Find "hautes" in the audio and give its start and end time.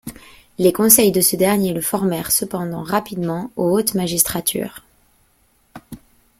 3.69-3.93